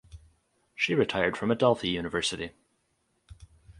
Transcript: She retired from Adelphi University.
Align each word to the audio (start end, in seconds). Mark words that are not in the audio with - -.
She 0.73 0.95
retired 0.95 1.37
from 1.37 1.51
Adelphi 1.51 1.89
University. 1.89 2.53